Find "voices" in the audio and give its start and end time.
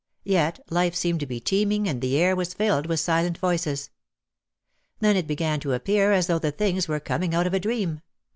3.37-3.91